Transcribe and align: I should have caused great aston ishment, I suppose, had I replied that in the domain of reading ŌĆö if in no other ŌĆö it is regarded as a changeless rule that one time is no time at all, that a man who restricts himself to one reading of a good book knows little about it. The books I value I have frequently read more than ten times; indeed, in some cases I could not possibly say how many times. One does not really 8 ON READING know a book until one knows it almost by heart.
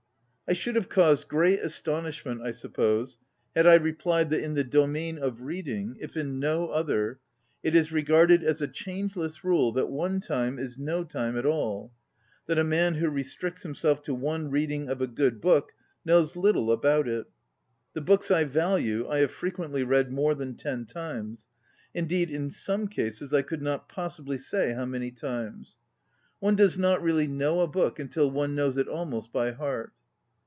I 0.49 0.53
should 0.53 0.75
have 0.75 0.89
caused 0.89 1.29
great 1.29 1.61
aston 1.61 2.03
ishment, 2.03 2.45
I 2.45 2.51
suppose, 2.51 3.17
had 3.55 3.65
I 3.65 3.75
replied 3.75 4.29
that 4.31 4.43
in 4.43 4.53
the 4.53 4.65
domain 4.65 5.17
of 5.17 5.43
reading 5.43 5.91
ŌĆö 5.93 5.97
if 6.01 6.17
in 6.17 6.39
no 6.41 6.67
other 6.67 7.13
ŌĆö 7.19 7.19
it 7.63 7.73
is 7.75 7.93
regarded 7.93 8.43
as 8.43 8.61
a 8.61 8.67
changeless 8.67 9.45
rule 9.45 9.71
that 9.71 9.87
one 9.89 10.19
time 10.19 10.59
is 10.59 10.77
no 10.77 11.05
time 11.05 11.37
at 11.37 11.45
all, 11.45 11.93
that 12.47 12.57
a 12.57 12.65
man 12.65 12.95
who 12.95 13.09
restricts 13.09 13.63
himself 13.63 14.01
to 14.03 14.13
one 14.13 14.49
reading 14.51 14.89
of 14.89 14.99
a 14.99 15.07
good 15.07 15.39
book 15.39 15.71
knows 16.03 16.35
little 16.35 16.69
about 16.69 17.07
it. 17.07 17.27
The 17.93 18.01
books 18.01 18.29
I 18.29 18.43
value 18.43 19.07
I 19.07 19.19
have 19.19 19.31
frequently 19.31 19.83
read 19.85 20.11
more 20.11 20.35
than 20.35 20.55
ten 20.57 20.85
times; 20.85 21.47
indeed, 21.93 22.29
in 22.29 22.51
some 22.51 22.89
cases 22.89 23.31
I 23.33 23.41
could 23.41 23.61
not 23.61 23.87
possibly 23.87 24.37
say 24.37 24.73
how 24.73 24.85
many 24.85 25.11
times. 25.11 25.77
One 26.41 26.57
does 26.57 26.77
not 26.77 27.01
really 27.01 27.23
8 27.23 27.27
ON 27.27 27.37
READING 27.37 27.37
know 27.37 27.59
a 27.61 27.67
book 27.69 27.99
until 27.99 28.29
one 28.29 28.53
knows 28.53 28.77
it 28.77 28.89
almost 28.89 29.31
by 29.31 29.53
heart. 29.53 29.93